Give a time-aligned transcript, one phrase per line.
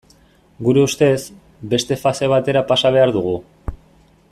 [0.67, 1.19] Gure ustez,
[1.75, 3.37] beste fase batera pasa behar dugu.